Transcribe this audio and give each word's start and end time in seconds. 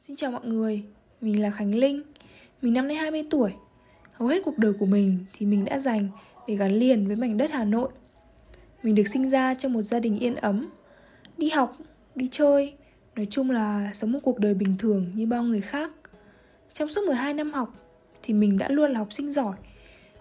Xin 0.00 0.16
chào 0.16 0.30
mọi 0.30 0.44
người, 0.44 0.82
mình 1.20 1.42
là 1.42 1.50
Khánh 1.50 1.74
Linh. 1.74 2.02
Mình 2.62 2.74
năm 2.74 2.88
nay 2.88 2.96
20 2.96 3.26
tuổi. 3.30 3.52
Hầu 4.12 4.28
hết 4.28 4.42
cuộc 4.44 4.58
đời 4.58 4.72
của 4.72 4.86
mình 4.86 5.18
thì 5.32 5.46
mình 5.46 5.64
đã 5.64 5.78
dành 5.78 6.08
để 6.46 6.56
gắn 6.56 6.72
liền 6.72 7.06
với 7.06 7.16
mảnh 7.16 7.36
đất 7.36 7.50
Hà 7.50 7.64
Nội. 7.64 7.88
Mình 8.82 8.94
được 8.94 9.08
sinh 9.08 9.30
ra 9.30 9.54
trong 9.54 9.72
một 9.72 9.82
gia 9.82 10.00
đình 10.00 10.18
yên 10.18 10.34
ấm 10.34 10.68
Đi 11.36 11.50
học, 11.50 11.76
đi 12.14 12.28
chơi 12.30 12.74
Nói 13.16 13.26
chung 13.30 13.50
là 13.50 13.90
sống 13.94 14.12
một 14.12 14.18
cuộc 14.22 14.38
đời 14.38 14.54
bình 14.54 14.74
thường 14.78 15.12
như 15.14 15.26
bao 15.26 15.42
người 15.42 15.60
khác. 15.60 15.92
Trong 16.72 16.88
suốt 16.88 17.06
12 17.06 17.34
năm 17.34 17.52
học 17.52 17.72
thì 18.26 18.34
mình 18.34 18.58
đã 18.58 18.68
luôn 18.68 18.92
là 18.92 18.98
học 18.98 19.12
sinh 19.12 19.32
giỏi. 19.32 19.56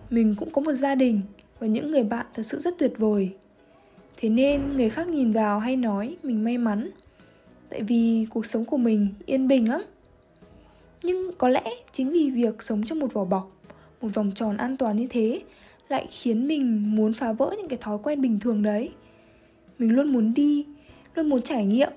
Mình 0.10 0.36
cũng 0.38 0.50
có 0.50 0.62
một 0.62 0.74
gia 0.74 0.96
đình 0.96 1.22
và 1.60 1.68
những 1.68 1.92
người 1.92 2.04
bạn 2.04 2.26
thật 2.34 2.44
sự 2.44 2.60
rất 2.60 2.78
tuyệt 2.78 2.94
vời. 2.98 3.30
Thế 4.18 4.30
nên 4.30 4.78
người 4.78 4.90
khác 4.90 5.08
nhìn 5.08 5.32
vào 5.32 5.60
hay 5.60 5.76
nói 5.76 6.18
mình 6.24 6.44
may 6.44 6.58
mắn 6.58 6.92
Tại 7.70 7.82
vì 7.82 8.28
cuộc 8.30 8.46
sống 8.46 8.66
của 8.66 8.78
mình 8.78 9.08
yên 9.26 9.48
bình 9.48 9.70
lắm. 9.70 9.82
Nhưng 11.04 11.32
có 11.38 11.50
lẽ 11.50 11.64
chính 11.92 12.12
vì 12.12 12.32
việc 12.32 12.64
sống 12.64 12.84
trong 12.84 13.00
một 13.00 13.14
vỏ 13.14 13.26
bọc 13.26 13.52
Một 14.02 14.10
vòng 14.14 14.32
tròn 14.36 14.58
an 14.58 14.78
toàn 14.78 14.96
như 14.96 15.08
thế 15.10 15.42
Lại 15.90 16.08
khiến 16.10 16.48
mình 16.48 16.96
muốn 16.96 17.14
phá 17.14 17.34
vỡ 17.34 17.54
những 17.58 17.68
cái 17.68 17.80
thói 17.82 17.98
quen 18.04 18.22
bình 18.22 18.40
thường 18.40 18.64
đấy. 18.64 18.92
Mình 19.80 19.96
luôn 19.96 20.14
muốn 20.14 20.34
đi 20.34 20.66
Luôn 21.16 21.30
muốn 21.30 21.42
trải 21.42 21.66
nghiệm. 21.66 21.92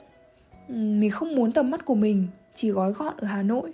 Mình 0.69 1.11
không 1.11 1.35
muốn 1.35 1.53
tầm 1.53 1.71
mắt 1.71 1.85
của 1.85 1.95
mình 1.95 2.27
chỉ 2.55 2.71
gói 2.71 2.93
gọn 2.93 3.15
ở 3.17 3.27
Hà 3.27 3.43
Nội. 3.43 3.73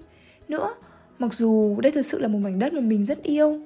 Nữa, 0.49 0.75
mặc 1.19 1.35
dù 1.35 1.81
đây 1.81 1.93
thực 1.93 2.03
sự 2.03 2.19
là 2.19 2.29
một 2.29 2.39
mảnh 2.39 2.59
đất 2.59 2.73
mà 2.73 2.81
mình 2.81 3.05
rất 3.05 3.23
yêu 3.23 3.61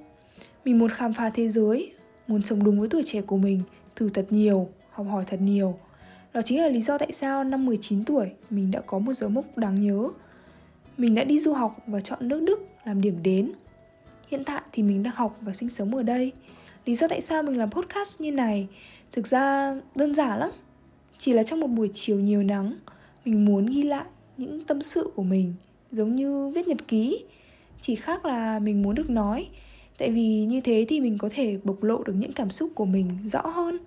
Mình 0.64 0.78
muốn 0.78 0.88
khám 0.88 1.12
phá 1.12 1.30
thế 1.34 1.48
giới 1.48 1.92
Muốn 2.26 2.42
sống 2.42 2.64
đúng 2.64 2.80
với 2.80 2.88
tuổi 2.88 3.02
trẻ 3.06 3.20
của 3.20 3.36
mình 3.36 3.62
Thử 3.96 4.08
thật 4.08 4.26
nhiều, 4.30 4.68
học 4.90 5.06
hỏi 5.10 5.24
thật 5.26 5.40
nhiều 5.40 5.78
đó 6.38 6.42
chính 6.42 6.62
là 6.62 6.68
lý 6.68 6.80
do 6.80 6.98
tại 6.98 7.12
sao 7.12 7.44
năm 7.44 7.66
19 7.66 8.04
tuổi 8.04 8.30
mình 8.50 8.70
đã 8.70 8.80
có 8.80 8.98
một 8.98 9.12
dấu 9.12 9.30
mốc 9.30 9.58
đáng 9.58 9.82
nhớ. 9.82 10.08
Mình 10.96 11.14
đã 11.14 11.24
đi 11.24 11.38
du 11.38 11.52
học 11.52 11.76
và 11.86 12.00
chọn 12.00 12.28
nước 12.28 12.42
Đức 12.42 12.66
làm 12.84 13.00
điểm 13.00 13.18
đến. 13.22 13.52
Hiện 14.28 14.44
tại 14.44 14.62
thì 14.72 14.82
mình 14.82 15.02
đang 15.02 15.14
học 15.14 15.36
và 15.40 15.52
sinh 15.52 15.68
sống 15.68 15.96
ở 15.96 16.02
đây. 16.02 16.32
Lý 16.84 16.94
do 16.94 17.08
tại 17.08 17.20
sao 17.20 17.42
mình 17.42 17.58
làm 17.58 17.70
podcast 17.70 18.20
như 18.20 18.32
này 18.32 18.68
thực 19.12 19.26
ra 19.26 19.74
đơn 19.94 20.14
giản 20.14 20.38
lắm. 20.38 20.50
Chỉ 21.18 21.32
là 21.32 21.42
trong 21.42 21.60
một 21.60 21.66
buổi 21.66 21.90
chiều 21.92 22.20
nhiều 22.20 22.42
nắng, 22.42 22.74
mình 23.24 23.44
muốn 23.44 23.66
ghi 23.66 23.82
lại 23.82 24.04
những 24.36 24.64
tâm 24.64 24.82
sự 24.82 25.10
của 25.14 25.22
mình 25.22 25.54
giống 25.92 26.16
như 26.16 26.48
viết 26.48 26.68
nhật 26.68 26.88
ký. 26.88 27.24
Chỉ 27.80 27.94
khác 27.94 28.24
là 28.24 28.58
mình 28.58 28.82
muốn 28.82 28.94
được 28.94 29.10
nói, 29.10 29.48
tại 29.98 30.10
vì 30.10 30.44
như 30.44 30.60
thế 30.60 30.86
thì 30.88 31.00
mình 31.00 31.18
có 31.18 31.28
thể 31.32 31.58
bộc 31.64 31.82
lộ 31.82 32.02
được 32.02 32.14
những 32.16 32.32
cảm 32.32 32.50
xúc 32.50 32.70
của 32.74 32.84
mình 32.84 33.10
rõ 33.24 33.40
hơn. 33.40 33.78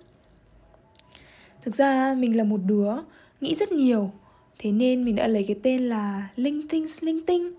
Thực 1.62 1.74
ra 1.74 2.14
mình 2.18 2.36
là 2.36 2.44
một 2.44 2.60
đứa 2.66 2.90
nghĩ 3.40 3.54
rất 3.54 3.72
nhiều 3.72 4.10
Thế 4.58 4.72
nên 4.72 5.04
mình 5.04 5.16
đã 5.16 5.26
lấy 5.26 5.44
cái 5.48 5.56
tên 5.62 5.88
là 5.88 6.28
Linh 6.36 6.68
Tinh 6.68 6.86
Linh 7.00 7.26
Tinh 7.26 7.52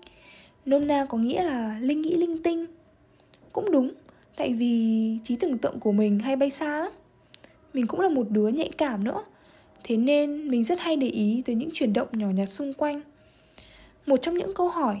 Nôm 0.66 0.86
na 0.86 1.06
có 1.08 1.18
nghĩa 1.18 1.44
là 1.44 1.78
linh 1.80 2.02
nghĩ 2.02 2.16
linh 2.16 2.42
tinh 2.42 2.66
Cũng 3.52 3.72
đúng 3.72 3.90
Tại 4.36 4.52
vì 4.52 5.18
trí 5.24 5.36
tưởng 5.36 5.58
tượng 5.58 5.80
của 5.80 5.92
mình 5.92 6.18
hay 6.18 6.36
bay 6.36 6.50
xa 6.50 6.78
lắm 6.78 6.92
Mình 7.74 7.86
cũng 7.86 8.00
là 8.00 8.08
một 8.08 8.30
đứa 8.30 8.48
nhạy 8.48 8.70
cảm 8.78 9.04
nữa 9.04 9.24
Thế 9.84 9.96
nên 9.96 10.48
mình 10.48 10.64
rất 10.64 10.80
hay 10.80 10.96
để 10.96 11.08
ý 11.08 11.42
tới 11.46 11.54
những 11.54 11.70
chuyển 11.72 11.92
động 11.92 12.08
nhỏ 12.12 12.26
nhặt 12.26 12.48
xung 12.48 12.72
quanh 12.72 13.00
một 14.06 14.16
trong 14.22 14.38
những 14.38 14.54
câu 14.54 14.68
hỏi 14.68 15.00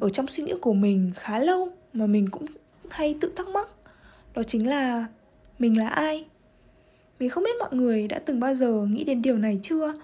ở 0.00 0.08
trong 0.08 0.26
suy 0.26 0.44
nghĩ 0.44 0.52
của 0.60 0.72
mình 0.72 1.12
khá 1.16 1.38
lâu 1.38 1.68
Mà 1.92 2.06
mình 2.06 2.28
cũng 2.30 2.46
hay 2.90 3.16
tự 3.20 3.32
thắc 3.36 3.48
mắc, 3.48 3.68
Đó 4.34 4.42
chính 4.42 4.68
là 4.68 5.06
mình 5.58 5.78
là 5.78 5.88
ai? 5.88 6.24
Mình 7.20 7.30
không 7.30 7.44
biết 7.44 7.56
mọi 7.58 7.68
người 7.72 8.08
đã 8.08 8.18
từng 8.18 8.40
bao 8.40 8.54
giờ 8.54 8.86
nghĩ 8.90 9.04
đến 9.04 9.22
điều 9.22 9.38
này 9.38 9.60
chưa 9.62 9.94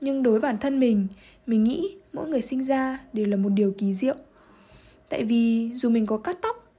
Nhưng 0.00 0.22
đối 0.22 0.32
với 0.32 0.40
bản 0.40 0.58
thân 0.58 0.80
mình 0.80 1.06
Mình 1.46 1.64
nghĩ 1.64 1.96
mỗi 2.12 2.28
người 2.28 2.42
sinh 2.42 2.64
ra 2.64 3.00
đều 3.12 3.26
là 3.26 3.36
một 3.36 3.48
điều 3.48 3.74
kỳ 3.78 3.94
diệu 3.94 4.14
Tại 5.08 5.24
vì 5.24 5.70
dù 5.74 5.90
mình 5.90 6.06
có 6.06 6.16
cắt 6.16 6.38
tóc, 6.42 6.72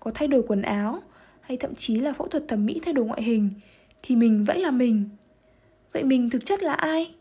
Có 0.00 0.10
thay 0.14 0.28
đổi 0.28 0.42
quần 0.46 0.62
áo, 0.62 1.02
Hay 1.40 1.56
thậm 1.56 1.74
chí 1.74 2.00
là 2.00 2.12
phẫu 2.12 2.28
thuật 2.28 2.44
thẩm 2.48 2.66
mỹ 2.66 2.80
thay 2.84 2.94
đổi 2.94 3.06
ngoại 3.06 3.22
hình, 3.22 3.50
Thì 4.02 4.16
mình 4.16 4.44
vẫn 4.44 4.58
là 4.58 4.70
mình 4.70 5.08
Vậy 5.92 6.04
mình 6.04 6.30
thực 6.30 6.44
chất 6.44 6.62
là 6.62 6.74
ai? 6.74 7.14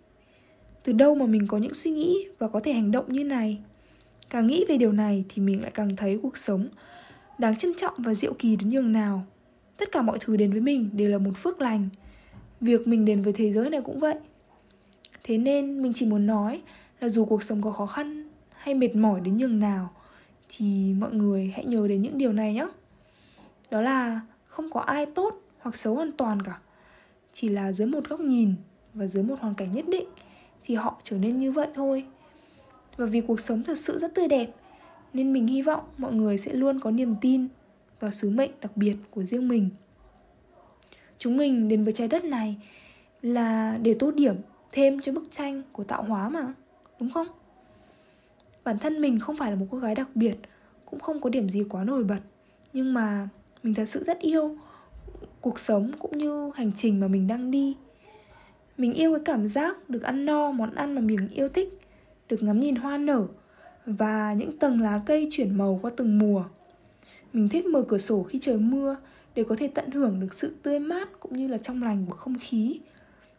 Từ 0.83 0.93
đâu 0.93 1.15
mà 1.15 1.25
mình 1.25 1.47
có 1.47 1.57
những 1.57 1.73
suy 1.73 1.91
nghĩ 1.91 2.27
và 2.39 2.47
có 2.47 2.59
thể 2.59 2.73
hành 2.73 2.91
động 2.91 3.13
như 3.13 3.23
này? 3.23 3.59
Càng 4.29 4.47
nghĩ 4.47 4.65
về 4.69 4.77
điều 4.77 4.91
này 4.91 5.25
thì 5.29 5.41
mình 5.41 5.61
lại 5.61 5.71
càng 5.73 5.95
thấy 5.95 6.19
cuộc 6.23 6.37
sống 6.37 6.67
đáng 7.37 7.55
trân 7.55 7.73
trọng 7.77 7.93
và 7.97 8.13
diệu 8.13 8.33
kỳ 8.33 8.55
đến 8.55 8.69
nhường 8.69 8.91
nào. 8.91 9.25
Tất 9.77 9.91
cả 9.91 10.01
mọi 10.01 10.17
thứ 10.21 10.37
đến 10.37 10.51
với 10.51 10.61
mình 10.61 10.89
đều 10.93 11.09
là 11.09 11.17
một 11.17 11.31
phước 11.35 11.61
lành 11.61 11.89
việc 12.61 12.87
mình 12.87 13.05
đến 13.05 13.21
với 13.21 13.33
thế 13.33 13.51
giới 13.51 13.69
này 13.69 13.81
cũng 13.81 13.99
vậy 13.99 14.15
thế 15.23 15.37
nên 15.37 15.81
mình 15.81 15.93
chỉ 15.93 16.05
muốn 16.05 16.27
nói 16.27 16.61
là 16.99 17.09
dù 17.09 17.25
cuộc 17.25 17.43
sống 17.43 17.61
có 17.61 17.71
khó 17.71 17.85
khăn 17.85 18.29
hay 18.53 18.73
mệt 18.73 18.95
mỏi 18.95 19.21
đến 19.21 19.35
nhường 19.35 19.59
nào, 19.59 19.91
thì 20.49 20.93
mọi 20.93 21.13
người 21.13 21.51
hãy 21.55 21.65
nhớ 21.65 21.87
đến 21.87 22.01
những 22.01 22.17
điều 22.17 22.33
này 22.33 22.53
nhé 22.53 22.67
đó 23.71 23.81
là 23.81 24.21
không 24.45 24.69
có 24.69 24.81
ai 24.81 25.05
tốt 25.05 25.41
hoặc 25.59 25.77
xấu 25.77 25.95
hoàn 25.95 26.11
toàn 26.11 26.41
cả 26.41 26.59
chỉ 27.33 27.49
là 27.49 27.71
dưới 27.71 27.87
một 27.87 28.09
góc 28.09 28.19
nhìn 28.19 28.53
và 28.93 29.07
dưới 29.07 29.23
một 29.23 29.35
hoàn 29.39 29.55
cảnh 29.55 29.71
nhất 29.71 29.85
định 29.87 30.07
thì 30.63 30.75
họ 30.75 31.01
trở 31.03 31.17
nên 31.17 31.37
như 31.37 31.51
vậy 31.51 31.67
thôi 31.73 32.05
và 32.97 33.05
vì 33.05 33.21
cuộc 33.21 33.39
sống 33.39 33.63
thật 33.63 33.77
sự 33.77 33.99
rất 33.99 34.15
tươi 34.15 34.27
đẹp 34.27 34.49
nên 35.13 35.33
mình 35.33 35.47
hy 35.47 35.61
vọng 35.61 35.83
mọi 35.97 36.13
người 36.13 36.37
sẽ 36.37 36.53
luôn 36.53 36.79
có 36.79 36.91
niềm 36.91 37.15
tin 37.21 37.47
vào 37.99 38.11
sứ 38.11 38.29
mệnh 38.29 38.51
đặc 38.61 38.77
biệt 38.77 38.95
của 39.11 39.23
riêng 39.23 39.47
mình 39.47 39.69
Chúng 41.21 41.37
mình 41.37 41.67
đến 41.67 41.83
với 41.83 41.93
trái 41.93 42.07
đất 42.07 42.23
này 42.23 42.57
là 43.21 43.77
để 43.81 43.95
tô 43.99 44.11
điểm 44.11 44.35
thêm 44.71 45.01
cho 45.01 45.11
bức 45.11 45.31
tranh 45.31 45.61
của 45.71 45.83
tạo 45.83 46.03
hóa 46.03 46.29
mà, 46.29 46.53
đúng 46.99 47.09
không? 47.09 47.27
Bản 48.63 48.79
thân 48.79 49.01
mình 49.01 49.19
không 49.19 49.37
phải 49.37 49.51
là 49.51 49.57
một 49.57 49.65
cô 49.71 49.77
gái 49.77 49.95
đặc 49.95 50.09
biệt, 50.15 50.35
cũng 50.85 50.99
không 50.99 51.19
có 51.19 51.29
điểm 51.29 51.49
gì 51.49 51.63
quá 51.69 51.83
nổi 51.83 52.03
bật, 52.03 52.19
nhưng 52.73 52.93
mà 52.93 53.29
mình 53.63 53.73
thật 53.73 53.85
sự 53.85 54.03
rất 54.03 54.19
yêu 54.19 54.57
cuộc 55.41 55.59
sống 55.59 55.91
cũng 55.99 56.17
như 56.17 56.51
hành 56.55 56.71
trình 56.77 56.99
mà 56.99 57.07
mình 57.07 57.27
đang 57.27 57.51
đi. 57.51 57.75
Mình 58.81 58.93
yêu 58.93 59.13
cái 59.13 59.21
cảm 59.25 59.47
giác 59.47 59.89
được 59.89 60.03
ăn 60.03 60.25
no 60.25 60.51
món 60.51 60.75
ăn 60.75 60.95
mà 60.95 61.01
mình 61.01 61.27
yêu 61.33 61.49
thích, 61.49 61.79
được 62.29 62.43
ngắm 62.43 62.59
nhìn 62.59 62.75
hoa 62.75 62.97
nở 62.97 63.25
và 63.85 64.33
những 64.33 64.57
tầng 64.57 64.81
lá 64.81 65.01
cây 65.05 65.27
chuyển 65.31 65.57
màu 65.57 65.79
qua 65.81 65.91
từng 65.97 66.19
mùa. 66.19 66.43
Mình 67.33 67.49
thích 67.49 67.65
mở 67.65 67.83
cửa 67.87 67.97
sổ 67.97 68.23
khi 68.23 68.39
trời 68.41 68.57
mưa 68.57 68.95
để 69.35 69.43
có 69.43 69.55
thể 69.59 69.67
tận 69.67 69.91
hưởng 69.91 70.19
được 70.19 70.33
sự 70.33 70.55
tươi 70.63 70.79
mát 70.79 71.09
cũng 71.19 71.37
như 71.37 71.47
là 71.47 71.57
trong 71.57 71.83
lành 71.83 72.05
của 72.09 72.15
không 72.15 72.35
khí 72.39 72.79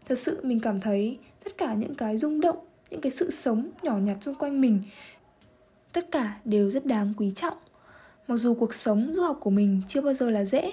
thật 0.06 0.18
sự 0.18 0.40
mình 0.42 0.60
cảm 0.60 0.80
thấy 0.80 1.18
tất 1.44 1.58
cả 1.58 1.74
những 1.74 1.94
cái 1.94 2.18
rung 2.18 2.40
động 2.40 2.58
những 2.90 3.00
cái 3.00 3.10
sự 3.10 3.30
sống 3.30 3.70
nhỏ 3.82 3.96
nhặt 3.96 4.16
xung 4.20 4.34
quanh 4.34 4.60
mình 4.60 4.82
tất 5.92 6.10
cả 6.10 6.36
đều 6.44 6.70
rất 6.70 6.86
đáng 6.86 7.14
quý 7.16 7.32
trọng 7.36 7.56
mặc 8.28 8.36
dù 8.36 8.54
cuộc 8.54 8.74
sống 8.74 9.12
du 9.14 9.22
học 9.22 9.38
của 9.40 9.50
mình 9.50 9.82
chưa 9.88 10.00
bao 10.00 10.12
giờ 10.12 10.30
là 10.30 10.44
dễ 10.44 10.72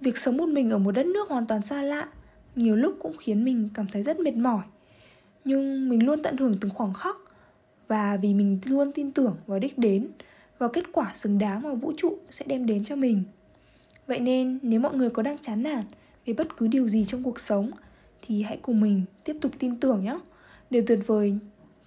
việc 0.00 0.18
sống 0.18 0.36
một 0.36 0.48
mình 0.48 0.70
ở 0.70 0.78
một 0.78 0.92
đất 0.92 1.06
nước 1.06 1.28
hoàn 1.28 1.46
toàn 1.46 1.62
xa 1.62 1.82
lạ 1.82 2.08
nhiều 2.56 2.76
lúc 2.76 2.96
cũng 3.00 3.16
khiến 3.18 3.44
mình 3.44 3.68
cảm 3.74 3.86
thấy 3.92 4.02
rất 4.02 4.20
mệt 4.20 4.34
mỏi 4.34 4.64
nhưng 5.44 5.88
mình 5.88 6.06
luôn 6.06 6.22
tận 6.22 6.36
hưởng 6.36 6.54
từng 6.60 6.70
khoảng 6.74 6.94
khắc 6.94 7.16
và 7.88 8.16
vì 8.16 8.34
mình 8.34 8.58
luôn 8.64 8.92
tin 8.92 9.12
tưởng 9.12 9.36
vào 9.46 9.58
đích 9.58 9.78
đến 9.78 10.08
và 10.58 10.68
kết 10.68 10.84
quả 10.92 11.12
xứng 11.14 11.38
đáng 11.38 11.62
mà 11.62 11.74
vũ 11.74 11.92
trụ 11.96 12.18
sẽ 12.30 12.44
đem 12.48 12.66
đến 12.66 12.84
cho 12.84 12.96
mình 12.96 13.22
Vậy 14.06 14.20
nên, 14.20 14.58
nếu 14.62 14.80
mọi 14.80 14.94
người 14.94 15.10
có 15.10 15.22
đang 15.22 15.38
chán 15.38 15.62
nản 15.62 15.84
về 16.26 16.34
bất 16.34 16.56
cứ 16.56 16.68
điều 16.68 16.88
gì 16.88 17.04
trong 17.04 17.22
cuộc 17.22 17.40
sống, 17.40 17.70
thì 18.22 18.42
hãy 18.42 18.58
cùng 18.62 18.80
mình 18.80 19.02
tiếp 19.24 19.36
tục 19.40 19.52
tin 19.58 19.80
tưởng 19.80 20.04
nhé. 20.04 20.18
Điều 20.70 20.82
tuyệt 20.86 20.98
vời 21.06 21.38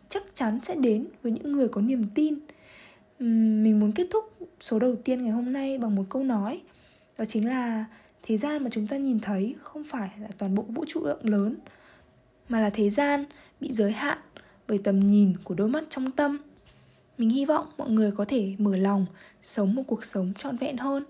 chắc 0.09 0.23
chắn 0.33 0.59
sẽ 0.63 0.75
đến 0.75 1.05
với 1.23 1.31
những 1.31 1.51
người 1.51 1.67
có 1.67 1.81
niềm 1.81 2.03
tin. 2.15 2.35
Mình 3.63 3.79
muốn 3.79 3.91
kết 3.91 4.07
thúc 4.11 4.25
số 4.61 4.79
đầu 4.79 4.95
tiên 4.95 5.23
ngày 5.23 5.31
hôm 5.31 5.53
nay 5.53 5.77
bằng 5.77 5.95
một 5.95 6.03
câu 6.09 6.23
nói, 6.23 6.61
Đó 7.17 7.25
chính 7.25 7.47
là 7.47 7.85
thế 8.23 8.37
gian 8.37 8.63
mà 8.63 8.69
chúng 8.73 8.87
ta 8.87 8.97
nhìn 8.97 9.19
thấy 9.19 9.55
không 9.61 9.83
phải 9.83 10.09
là 10.21 10.27
toàn 10.37 10.55
bộ 10.55 10.63
vũ 10.63 10.85
trụ 10.87 11.03
rộng 11.05 11.25
lớn, 11.25 11.55
Mà 12.49 12.59
là 12.59 12.69
thế 12.69 12.89
gian 12.89 13.25
bị 13.61 13.71
giới 13.71 13.91
hạn 13.91 14.17
bởi 14.67 14.77
tầm 14.77 14.99
nhìn 14.99 15.33
của 15.43 15.55
đôi 15.55 15.69
mắt 15.69 15.83
trong 15.89 16.11
tâm. 16.11 16.37
Mình 17.17 17.29
hy 17.29 17.45
vọng 17.45 17.67
mọi 17.77 17.89
người 17.89 18.11
có 18.11 18.25
thể 18.25 18.55
mở 18.57 18.75
lòng 18.75 19.05
sống 19.43 19.75
một 19.75 19.83
cuộc 19.87 20.05
sống 20.05 20.33
trọn 20.39 20.57
vẹn 20.57 20.77
hơn. 20.77 21.03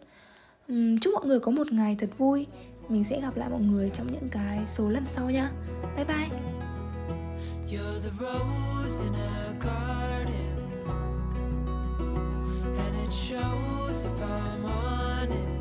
Chúc 1.02 1.14
mọi 1.14 1.26
người 1.26 1.40
có 1.40 1.52
một 1.52 1.72
ngày 1.72 1.96
thật 2.00 2.10
vui. 2.18 2.48
Mình 2.90 3.04
sẽ 3.04 3.22
gặp 3.22 3.38
lại 3.38 3.50
mọi 3.50 3.62
người 3.62 3.90
trong 3.94 4.08
những 4.12 4.30
cái 4.32 4.60
số 4.68 4.90
lần 4.90 5.04
sau 5.08 5.30
nha. 5.30 5.52
Bye 5.96 6.06
bye. 6.06 6.30
You're 7.72 8.00
the 8.02 8.10
rose 8.20 9.04
in 9.04 9.14
a 9.14 9.54
garden, 9.60 10.56
And 12.78 12.96
it 13.04 13.12
shows 13.12 14.06
if 14.06 14.22
I'm 14.24 14.64
honest. 14.66 15.59